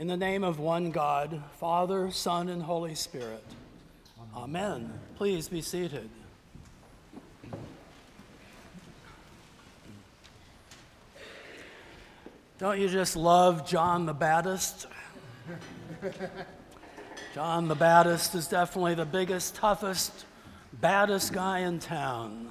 In 0.00 0.06
the 0.06 0.16
name 0.16 0.44
of 0.44 0.58
one 0.58 0.92
God, 0.92 1.42
Father, 1.58 2.10
Son, 2.10 2.48
and 2.48 2.62
Holy 2.62 2.94
Spirit. 2.94 3.44
Amen. 4.34 4.90
Please 5.16 5.46
be 5.46 5.60
seated. 5.60 6.08
Don't 12.56 12.80
you 12.80 12.88
just 12.88 13.14
love 13.14 13.68
John 13.68 14.06
the 14.06 14.14
Baptist? 14.14 14.86
John 17.34 17.68
the 17.68 17.74
Baptist 17.74 18.34
is 18.34 18.48
definitely 18.48 18.94
the 18.94 19.04
biggest, 19.04 19.54
toughest, 19.54 20.24
baddest 20.80 21.34
guy 21.34 21.58
in 21.58 21.78
town. 21.78 22.50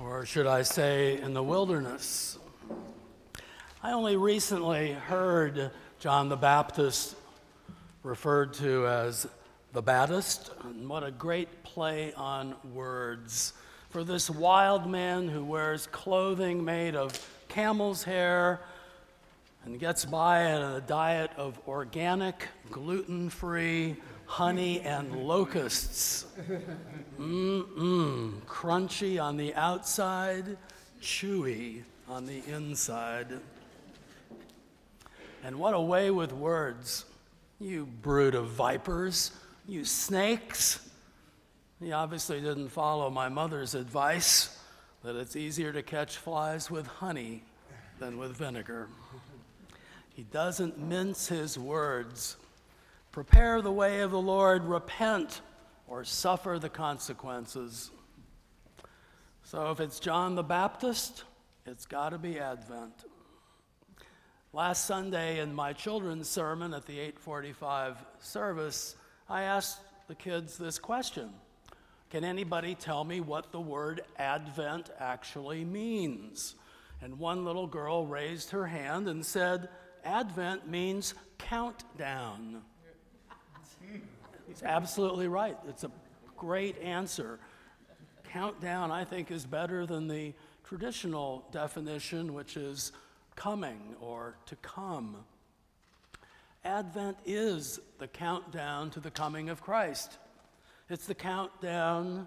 Or 0.00 0.26
should 0.26 0.48
I 0.48 0.62
say, 0.62 1.16
in 1.20 1.32
the 1.32 1.44
wilderness. 1.44 2.40
I 3.84 3.92
only 3.92 4.16
recently 4.16 4.94
heard 4.94 5.70
John 6.04 6.28
the 6.28 6.36
Baptist 6.36 7.16
referred 8.02 8.52
to 8.52 8.86
as 8.86 9.26
the 9.72 9.80
Baptist, 9.80 10.50
and 10.62 10.86
what 10.86 11.02
a 11.02 11.10
great 11.10 11.62
play 11.62 12.12
on 12.12 12.54
words. 12.74 13.54
For 13.88 14.04
this 14.04 14.28
wild 14.28 14.86
man 14.86 15.28
who 15.28 15.42
wears 15.42 15.86
clothing 15.86 16.62
made 16.62 16.94
of 16.94 17.18
camel's 17.48 18.04
hair 18.04 18.60
and 19.64 19.80
gets 19.80 20.04
by 20.04 20.52
on 20.52 20.74
a 20.74 20.82
diet 20.82 21.30
of 21.38 21.58
organic, 21.66 22.48
gluten 22.70 23.30
free 23.30 23.96
honey 24.26 24.80
and 24.80 25.24
locusts. 25.24 26.26
Mmm, 27.18 28.42
crunchy 28.42 29.18
on 29.18 29.38
the 29.38 29.54
outside, 29.54 30.58
chewy 31.00 31.82
on 32.06 32.26
the 32.26 32.42
inside. 32.46 33.40
And 35.44 35.58
what 35.58 35.74
a 35.74 35.80
way 35.80 36.10
with 36.10 36.32
words. 36.32 37.04
You 37.60 37.84
brood 37.84 38.34
of 38.34 38.48
vipers, 38.48 39.30
you 39.68 39.84
snakes. 39.84 40.80
He 41.80 41.92
obviously 41.92 42.40
didn't 42.40 42.70
follow 42.70 43.10
my 43.10 43.28
mother's 43.28 43.74
advice 43.74 44.58
that 45.02 45.16
it's 45.16 45.36
easier 45.36 45.70
to 45.70 45.82
catch 45.82 46.16
flies 46.16 46.70
with 46.70 46.86
honey 46.86 47.42
than 47.98 48.16
with 48.16 48.34
vinegar. 48.34 48.88
He 50.14 50.22
doesn't 50.22 50.78
mince 50.78 51.28
his 51.28 51.58
words. 51.58 52.38
Prepare 53.12 53.60
the 53.60 53.70
way 53.70 54.00
of 54.00 54.12
the 54.12 54.20
Lord, 54.20 54.64
repent, 54.64 55.42
or 55.86 56.04
suffer 56.04 56.58
the 56.58 56.70
consequences. 56.70 57.90
So 59.42 59.70
if 59.70 59.78
it's 59.78 60.00
John 60.00 60.36
the 60.36 60.42
Baptist, 60.42 61.24
it's 61.66 61.84
got 61.84 62.10
to 62.10 62.18
be 62.18 62.40
Advent. 62.40 63.04
Last 64.54 64.84
Sunday 64.84 65.40
in 65.40 65.52
my 65.52 65.72
children's 65.72 66.28
sermon 66.28 66.74
at 66.74 66.86
the 66.86 67.00
845 67.00 67.96
service, 68.20 68.94
I 69.28 69.42
asked 69.42 69.80
the 70.06 70.14
kids 70.14 70.56
this 70.56 70.78
question 70.78 71.30
Can 72.10 72.22
anybody 72.22 72.76
tell 72.76 73.02
me 73.02 73.20
what 73.20 73.50
the 73.50 73.58
word 73.58 74.02
Advent 74.16 74.90
actually 75.00 75.64
means? 75.64 76.54
And 77.02 77.18
one 77.18 77.44
little 77.44 77.66
girl 77.66 78.06
raised 78.06 78.52
her 78.52 78.64
hand 78.64 79.08
and 79.08 79.26
said, 79.26 79.70
Advent 80.04 80.68
means 80.68 81.14
countdown. 81.38 82.62
He's 84.46 84.62
absolutely 84.62 85.26
right. 85.26 85.58
It's 85.68 85.82
a 85.82 85.90
great 86.36 86.78
answer. 86.78 87.40
Countdown, 88.30 88.92
I 88.92 89.04
think, 89.04 89.32
is 89.32 89.44
better 89.44 89.84
than 89.84 90.06
the 90.06 90.32
traditional 90.62 91.44
definition, 91.50 92.34
which 92.34 92.56
is 92.56 92.92
coming 93.36 93.96
or 94.00 94.36
to 94.46 94.56
come. 94.56 95.16
Advent 96.64 97.18
is 97.26 97.78
the 97.98 98.08
countdown 98.08 98.90
to 98.90 99.00
the 99.00 99.10
coming 99.10 99.50
of 99.50 99.62
Christ. 99.62 100.18
It's 100.88 101.06
the 101.06 101.14
countdown 101.14 102.26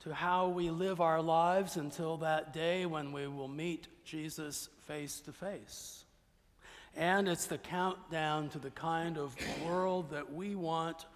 to 0.00 0.14
how 0.14 0.48
we 0.48 0.70
live 0.70 1.00
our 1.00 1.20
lives 1.22 1.76
until 1.76 2.18
that 2.18 2.52
day 2.52 2.86
when 2.86 3.12
we 3.12 3.26
will 3.26 3.48
meet 3.48 3.88
Jesus 4.04 4.68
face 4.86 5.20
to 5.20 5.32
face. 5.32 6.04
And 6.96 7.28
it's 7.28 7.46
the 7.46 7.58
countdown 7.58 8.48
to 8.50 8.58
the 8.58 8.70
kind 8.70 9.18
of 9.18 9.36
world 9.64 10.10
that 10.10 10.32
we 10.32 10.54
want 10.54 11.06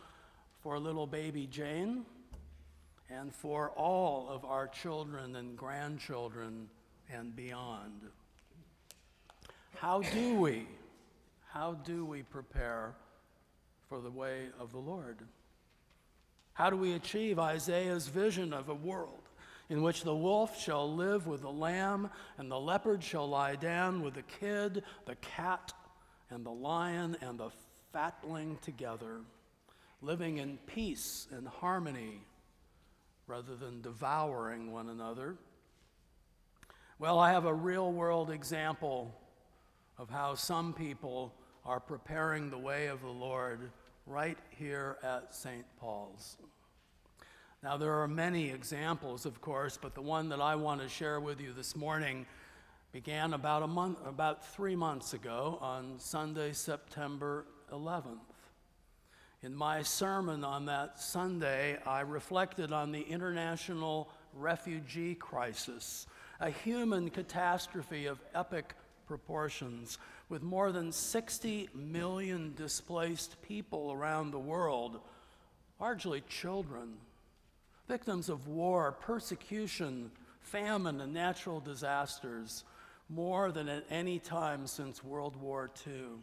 for 0.63 0.79
little 0.79 1.07
baby 1.07 1.47
Jane 1.47 2.05
and 3.09 3.35
for 3.35 3.71
all 3.71 4.29
of 4.29 4.45
our 4.45 4.69
children 4.69 5.37
and 5.37 5.57
grandchildren 5.57 6.69
and 7.13 7.35
beyond. 7.35 8.03
How 9.77 10.01
do 10.01 10.35
we, 10.35 10.67
how 11.49 11.75
do 11.75 12.05
we 12.05 12.23
prepare 12.23 12.95
for 13.89 14.01
the 14.01 14.11
way 14.11 14.49
of 14.59 14.73
the 14.73 14.79
Lord? 14.79 15.19
How 16.53 16.71
do 16.71 16.77
we 16.77 16.93
achieve 16.93 17.39
Isaiah's 17.39 18.09
vision 18.09 18.53
of 18.53 18.69
a 18.69 18.75
world 18.75 19.23
in 19.71 19.83
which 19.83 20.03
the 20.03 20.15
wolf 20.15 20.61
shall 20.61 20.93
live 20.93 21.27
with 21.27 21.43
the 21.43 21.51
lamb, 21.51 22.11
and 22.37 22.51
the 22.51 22.59
leopard 22.59 23.03
shall 23.03 23.29
lie 23.29 23.55
down 23.55 24.03
with 24.03 24.15
the 24.15 24.23
kid, 24.23 24.83
the 25.07 25.15
cat, 25.17 25.73
and 26.29 26.45
the 26.45 26.51
lion, 26.51 27.17
and 27.21 27.39
the 27.39 27.51
fatling 27.93 28.59
together, 28.63 29.21
living 30.03 30.39
in 30.39 30.59
peace 30.67 31.29
and 31.31 31.47
harmony 31.47 32.21
rather 33.29 33.55
than 33.55 33.81
devouring 33.81 34.73
one 34.73 34.89
another. 34.89 35.37
Well, 36.99 37.21
I 37.21 37.31
have 37.31 37.47
a 37.47 37.55
real 37.55 37.93
world 37.93 38.31
example 38.31 39.15
of 40.01 40.09
how 40.09 40.35
some 40.35 40.73
people 40.73 41.31
are 41.67 41.79
preparing 41.79 42.49
the 42.49 42.57
way 42.57 42.87
of 42.87 43.03
the 43.03 43.07
Lord 43.07 43.71
right 44.07 44.39
here 44.49 44.97
at 45.03 45.35
St. 45.35 45.67
Paul's. 45.79 46.39
Now, 47.63 47.77
there 47.77 47.93
are 47.93 48.09
many 48.09 48.49
examples, 48.49 49.27
of 49.27 49.43
course, 49.43 49.79
but 49.81 49.95
the 49.95 50.01
one 50.01 50.31
that 50.31 50.41
I 50.41 50.55
want 50.55 50.81
to 50.81 50.89
share 50.89 51.21
with 51.21 51.39
you 51.39 51.53
this 51.53 51.77
morning 51.77 52.25
began 52.93 53.35
about 53.35 53.63
a 53.63 53.67
month, 53.67 53.99
about 54.07 54.43
three 54.55 54.75
months 54.75 55.13
ago 55.13 55.59
on 55.61 55.99
Sunday, 55.99 56.53
September 56.53 57.45
11th. 57.71 58.21
In 59.43 59.55
my 59.55 59.83
sermon 59.83 60.45
on 60.45 60.65
that 60.65 60.99
Sunday, 60.99 61.77
I 61.87 62.01
reflected 62.01 62.73
on 62.73 62.91
the 62.91 63.03
international 63.03 64.09
refugee 64.33 65.15
crisis, 65.15 66.07
a 66.41 66.49
human 66.49 67.11
catastrophe 67.11 68.07
of 68.07 68.19
epic 68.35 68.75
proportions, 69.11 69.99
with 70.29 70.41
more 70.41 70.71
than 70.71 70.93
60 70.93 71.69
million 71.75 72.55
displaced 72.55 73.43
people 73.43 73.91
around 73.91 74.31
the 74.31 74.39
world, 74.39 75.01
largely 75.81 76.21
children 76.29 76.93
victims 77.89 78.29
of 78.29 78.47
war, 78.47 78.93
persecution, 78.93 80.13
famine, 80.43 81.01
and 81.01 81.13
natural 81.13 81.59
disasters 81.59 82.63
more 83.09 83.51
than 83.51 83.69
at 83.69 83.85
any 83.91 84.21
time 84.21 84.69
since 84.69 85.03
World 85.03 85.35
War 85.35 85.69
II. 85.85 86.23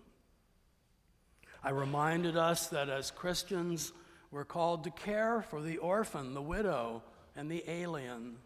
I 1.61 1.71
reminded 1.71 2.37
us 2.37 2.67
that 2.67 2.87
as 2.87 3.11
Christians, 3.11 3.91
we're 4.31 4.45
called 4.45 4.85
to 4.85 4.91
care 4.91 5.41
for 5.41 5.61
the 5.61 5.75
orphan, 5.79 6.33
the 6.33 6.41
widow, 6.41 7.03
and 7.35 7.51
the 7.51 7.69
alien. 7.69 8.37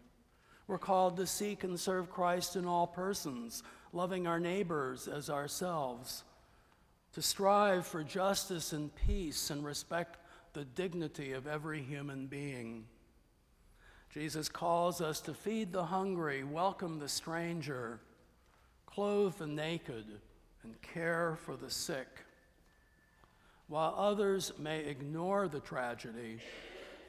We're 0.66 0.78
called 0.78 1.16
to 1.18 1.26
seek 1.28 1.62
and 1.62 1.78
serve 1.78 2.10
Christ 2.10 2.56
in 2.56 2.66
all 2.66 2.88
persons, 2.88 3.62
loving 3.92 4.26
our 4.26 4.40
neighbors 4.40 5.06
as 5.06 5.28
ourselves, 5.28 6.24
to 7.12 7.20
strive 7.20 7.86
for 7.86 8.02
justice 8.02 8.72
and 8.72 8.94
peace 8.94 9.50
and 9.50 9.64
respect 9.64 10.18
the 10.54 10.64
dignity 10.64 11.32
of 11.32 11.46
every 11.46 11.82
human 11.82 12.26
being. 12.26 12.84
Jesus 14.10 14.48
calls 14.48 15.00
us 15.00 15.20
to 15.22 15.34
feed 15.34 15.72
the 15.72 15.84
hungry, 15.84 16.44
welcome 16.44 16.98
the 16.98 17.08
stranger, 17.08 18.00
clothe 18.86 19.34
the 19.36 19.46
naked, 19.46 20.04
and 20.62 20.80
care 20.82 21.36
for 21.44 21.56
the 21.56 21.70
sick. 21.70 22.24
While 23.68 23.94
others 23.96 24.52
may 24.58 24.80
ignore 24.80 25.48
the 25.48 25.60
tragedy, 25.60 26.38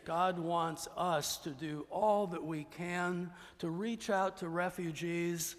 God 0.06 0.40
wants 0.40 0.88
us 0.98 1.38
to 1.40 1.50
do 1.50 1.86
all 1.90 2.28
that 2.28 2.44
we 2.44 2.66
can 2.66 3.32
to 3.60 3.70
reach 3.70 4.10
out 4.10 4.38
to 4.38 4.50
refugees 4.50 5.56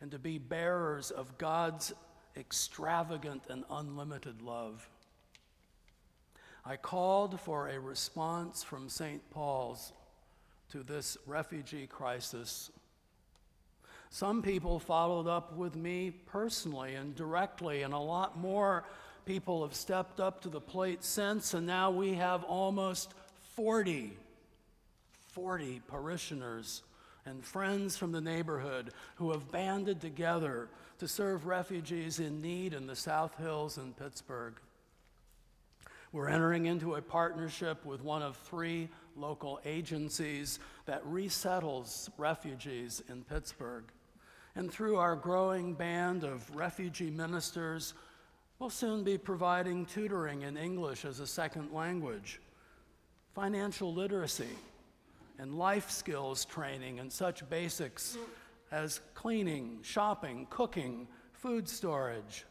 and 0.00 0.10
to 0.10 0.18
be 0.18 0.38
bearers 0.38 1.10
of 1.10 1.38
God's 1.38 1.92
extravagant 2.36 3.44
and 3.48 3.64
unlimited 3.70 4.42
love. 4.42 4.88
I 6.64 6.76
called 6.76 7.40
for 7.40 7.68
a 7.68 7.78
response 7.78 8.62
from 8.62 8.88
St. 8.88 9.22
Paul's 9.30 9.92
to 10.72 10.82
this 10.82 11.16
refugee 11.26 11.86
crisis. 11.86 12.70
Some 14.10 14.42
people 14.42 14.78
followed 14.78 15.26
up 15.26 15.56
with 15.56 15.76
me 15.76 16.10
personally 16.10 16.94
and 16.94 17.14
directly, 17.14 17.82
and 17.82 17.92
a 17.92 17.98
lot 17.98 18.38
more 18.38 18.84
people 19.26 19.62
have 19.62 19.74
stepped 19.74 20.20
up 20.20 20.40
to 20.42 20.48
the 20.48 20.60
plate 20.60 21.04
since, 21.04 21.54
and 21.54 21.66
now 21.66 21.90
we 21.90 22.14
have 22.14 22.44
almost 22.44 23.12
40, 23.56 24.16
40 25.28 25.82
parishioners 25.88 26.82
and 27.26 27.44
friends 27.44 27.96
from 27.96 28.12
the 28.12 28.20
neighborhood 28.20 28.92
who 29.16 29.30
have 29.32 29.50
banded 29.50 30.00
together 30.00 30.68
to 30.98 31.08
serve 31.08 31.46
refugees 31.46 32.20
in 32.20 32.40
need 32.40 32.74
in 32.74 32.86
the 32.86 32.96
South 32.96 33.36
Hills 33.38 33.78
in 33.78 33.92
Pittsburgh. 33.94 34.54
We're 36.12 36.28
entering 36.28 36.66
into 36.66 36.94
a 36.94 37.02
partnership 37.02 37.84
with 37.84 38.04
one 38.04 38.22
of 38.22 38.36
three 38.36 38.88
local 39.16 39.60
agencies 39.64 40.60
that 40.86 41.04
resettles 41.04 42.08
refugees 42.18 43.02
in 43.08 43.24
Pittsburgh. 43.24 43.84
And 44.54 44.70
through 44.70 44.96
our 44.96 45.16
growing 45.16 45.74
band 45.74 46.22
of 46.22 46.54
refugee 46.54 47.10
ministers, 47.10 47.94
we'll 48.58 48.70
soon 48.70 49.02
be 49.02 49.18
providing 49.18 49.86
tutoring 49.86 50.42
in 50.42 50.56
English 50.56 51.04
as 51.04 51.18
a 51.18 51.26
second 51.26 51.72
language, 51.72 52.40
financial 53.34 53.92
literacy, 53.92 54.56
and 55.38 55.54
life 55.54 55.90
skills 55.90 56.44
training 56.44 57.00
and 57.00 57.12
such 57.12 57.48
basics 57.48 58.16
as 58.70 59.00
cleaning, 59.14 59.78
shopping, 59.82 60.46
cooking, 60.50 61.06
food 61.32 61.68
storage, 61.68 62.44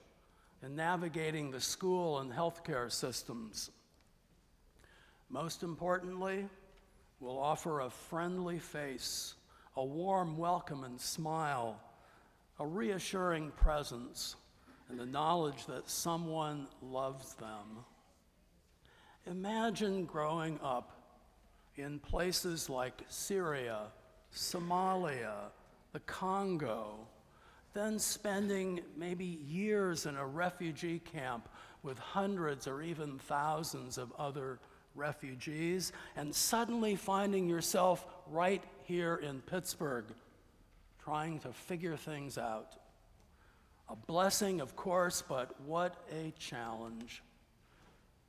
and 0.62 0.76
navigating 0.76 1.52
the 1.52 1.60
school 1.60 2.20
and 2.20 2.32
healthcare 2.32 2.92
systems. 2.92 3.72
Most 5.30 5.64
importantly, 5.64 6.48
we'll 7.20 7.40
offer 7.40 7.82
a 7.82 7.90
friendly 7.90 8.60
face, 8.60 9.36
a 9.76 9.84
warm 9.84 10.38
welcome 10.38 10.84
and 10.84 11.00
smile, 11.00 11.80
a 12.60 12.66
reassuring 12.66 13.52
presence, 13.52 14.36
and 14.90 15.00
the 15.00 15.06
knowledge 15.06 15.66
that 15.66 15.90
someone 15.90 16.68
loves 16.82 17.34
them. 17.36 17.84
Imagine 19.26 20.06
growing 20.06 20.60
up 20.62 21.03
in 21.78 22.00
places 22.00 22.70
like 22.70 23.02
Syria, 23.08 23.88
Somalia, 24.34 25.52
the 25.92 26.00
Congo, 26.02 27.08
then 27.74 27.98
spending 27.98 28.82
maybe 28.96 29.26
years 29.26 30.06
in 30.06 30.16
a 30.16 30.26
refugee 30.26 31.00
camp 31.00 31.50
with 31.82 31.98
hundreds 31.98 32.68
or 32.68 32.82
even 32.82 33.18
thousands 33.20 33.98
of 33.98 34.12
other 34.18 34.60
refugees, 34.96 35.92
and 36.16 36.34
suddenly 36.34 36.96
finding 36.96 37.50
yourself 37.50 38.06
right 38.28 38.64
here 38.84 39.16
in 39.16 39.42
Pittsburgh 39.42 40.06
trying 41.04 41.40
to 41.40 41.52
figure 41.52 41.98
things 41.98 42.38
out. 42.38 42.76
A 43.90 43.96
blessing, 43.96 44.62
of 44.62 44.76
course, 44.76 45.24
but 45.28 45.60
what 45.62 45.96
a 46.12 46.32
challenge. 46.40 47.22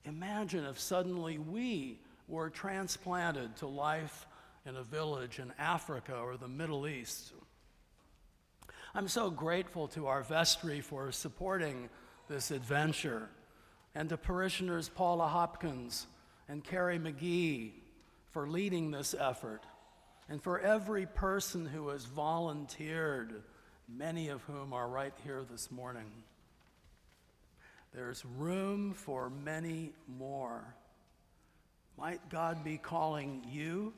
Imagine 0.05 0.65
if 0.65 0.81
suddenly 0.81 1.39
we 1.39 2.01
were 2.29 2.51
transplanted 2.51 3.57
to 3.57 3.67
life 3.67 4.27
in 4.67 4.77
a 4.77 4.83
village 4.83 5.39
in 5.39 5.53
Africa 5.59 6.17
or 6.17 6.37
the 6.37 6.49
Middle 6.49 6.87
East. 6.87 7.33
I'm 8.95 9.09
so 9.09 9.31
grateful 9.31 9.89
to 9.89 10.07
our 10.07 10.23
vestry 10.23 10.81
for 10.81 11.11
supporting 11.13 11.89
this 12.29 12.51
adventure, 12.51 13.29
and 13.95 14.09
to 14.09 14.17
parishioners 14.17 14.89
Paula 14.89 15.27
Hopkins 15.27 16.07
and 16.49 16.65
Carrie 16.65 16.99
McGee 16.99 17.73
for 18.31 18.49
leading 18.49 18.91
this 18.91 19.15
effort, 19.19 19.63
and 20.29 20.43
for 20.43 20.59
every 20.61 21.07
person 21.07 21.67
who 21.67 21.89
has 21.89 22.05
volunteered, 22.07 23.43
many 23.89 24.29
of 24.29 24.43
whom 24.45 24.73
are 24.73 24.89
right 24.89 25.13
here 25.25 25.45
this 25.51 25.71
morning. 25.71 26.11
There's 27.93 28.25
room 28.25 28.95
for 28.95 29.29
many 29.29 29.93
more. 30.09 30.75
Might 31.99 32.29
God 32.29 32.65
be 32.65 32.77
calling 32.77 33.45
you 33.49 33.93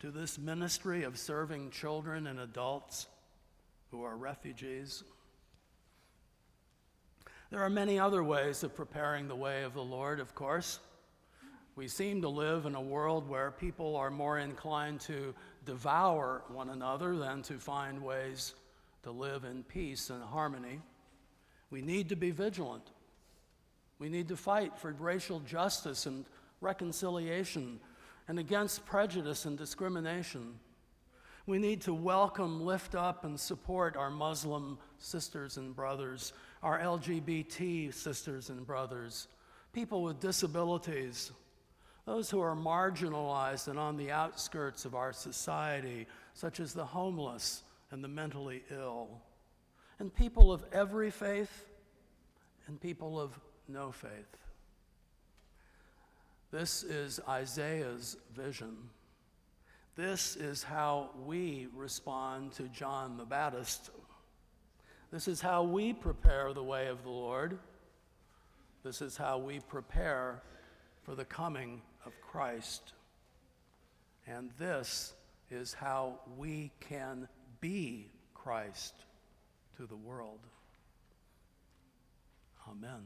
to 0.00 0.10
this 0.10 0.38
ministry 0.38 1.04
of 1.04 1.18
serving 1.18 1.70
children 1.70 2.26
and 2.26 2.40
adults 2.40 3.06
who 3.90 4.02
are 4.02 4.16
refugees? 4.16 5.04
There 7.50 7.62
are 7.62 7.70
many 7.70 7.98
other 7.98 8.24
ways 8.24 8.64
of 8.64 8.74
preparing 8.74 9.28
the 9.28 9.36
way 9.36 9.62
of 9.62 9.74
the 9.74 9.82
Lord, 9.82 10.18
of 10.18 10.34
course. 10.34 10.80
We 11.76 11.86
seem 11.86 12.22
to 12.22 12.28
live 12.28 12.66
in 12.66 12.74
a 12.74 12.80
world 12.80 13.28
where 13.28 13.50
people 13.50 13.94
are 13.96 14.10
more 14.10 14.38
inclined 14.38 15.00
to 15.02 15.34
devour 15.64 16.42
one 16.48 16.70
another 16.70 17.16
than 17.16 17.42
to 17.42 17.58
find 17.58 18.02
ways 18.02 18.54
to 19.04 19.10
live 19.10 19.44
in 19.44 19.62
peace 19.62 20.10
and 20.10 20.22
harmony. 20.22 20.80
We 21.70 21.80
need 21.80 22.08
to 22.08 22.16
be 22.16 22.30
vigilant. 22.30 22.90
We 23.98 24.08
need 24.08 24.28
to 24.28 24.36
fight 24.36 24.78
for 24.78 24.92
racial 24.92 25.40
justice 25.40 26.06
and 26.06 26.24
reconciliation 26.62 27.80
and 28.28 28.38
against 28.38 28.86
prejudice 28.86 29.44
and 29.44 29.58
discrimination. 29.58 30.54
We 31.46 31.58
need 31.58 31.80
to 31.82 31.94
welcome, 31.94 32.64
lift 32.64 32.94
up, 32.94 33.24
and 33.24 33.38
support 33.38 33.96
our 33.96 34.10
Muslim 34.10 34.78
sisters 34.98 35.56
and 35.56 35.74
brothers, 35.74 36.32
our 36.62 36.78
LGBT 36.78 37.92
sisters 37.92 38.48
and 38.48 38.64
brothers, 38.64 39.26
people 39.72 40.04
with 40.04 40.20
disabilities, 40.20 41.32
those 42.06 42.30
who 42.30 42.40
are 42.40 42.54
marginalized 42.54 43.66
and 43.68 43.78
on 43.78 43.96
the 43.96 44.12
outskirts 44.12 44.84
of 44.84 44.94
our 44.94 45.12
society, 45.12 46.06
such 46.34 46.60
as 46.60 46.72
the 46.72 46.84
homeless 46.84 47.64
and 47.90 48.02
the 48.02 48.08
mentally 48.08 48.62
ill, 48.70 49.08
and 49.98 50.14
people 50.14 50.52
of 50.52 50.64
every 50.72 51.10
faith 51.10 51.66
and 52.68 52.80
people 52.80 53.20
of 53.20 53.38
no 53.68 53.90
faith. 53.90 54.41
This 56.52 56.82
is 56.82 57.18
Isaiah's 57.26 58.18
vision. 58.36 58.76
This 59.96 60.36
is 60.36 60.62
how 60.62 61.08
we 61.24 61.68
respond 61.74 62.52
to 62.52 62.64
John 62.64 63.16
the 63.16 63.24
Baptist. 63.24 63.88
This 65.10 65.28
is 65.28 65.40
how 65.40 65.62
we 65.62 65.94
prepare 65.94 66.52
the 66.52 66.62
way 66.62 66.88
of 66.88 67.04
the 67.04 67.10
Lord. 67.10 67.58
This 68.84 69.00
is 69.00 69.16
how 69.16 69.38
we 69.38 69.60
prepare 69.60 70.42
for 71.04 71.14
the 71.14 71.24
coming 71.24 71.80
of 72.04 72.12
Christ. 72.20 72.92
And 74.26 74.50
this 74.58 75.14
is 75.50 75.72
how 75.72 76.20
we 76.36 76.70
can 76.80 77.28
be 77.62 78.10
Christ 78.34 78.94
to 79.78 79.86
the 79.86 79.96
world. 79.96 80.40
Amen. 82.68 83.00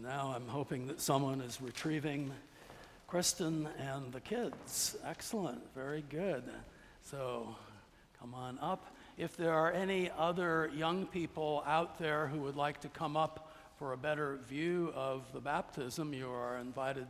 And 0.00 0.08
now 0.08 0.32
I'm 0.34 0.48
hoping 0.48 0.86
that 0.86 0.98
someone 0.98 1.42
is 1.42 1.60
retrieving 1.60 2.32
Kristen 3.06 3.68
and 3.78 4.10
the 4.12 4.20
kids. 4.20 4.96
Excellent, 5.04 5.60
very 5.74 6.02
good. 6.08 6.42
So 7.02 7.54
come 8.18 8.32
on 8.32 8.58
up. 8.62 8.96
If 9.18 9.36
there 9.36 9.52
are 9.52 9.70
any 9.70 10.10
other 10.16 10.70
young 10.74 11.04
people 11.04 11.62
out 11.66 11.98
there 11.98 12.28
who 12.28 12.40
would 12.40 12.56
like 12.56 12.80
to 12.80 12.88
come 12.88 13.14
up 13.14 13.52
for 13.78 13.92
a 13.92 13.98
better 13.98 14.38
view 14.48 14.90
of 14.96 15.30
the 15.34 15.40
baptism, 15.40 16.14
you 16.14 16.30
are 16.30 16.56
invited 16.56 17.06